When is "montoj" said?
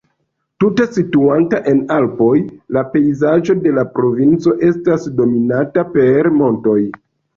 6.41-6.81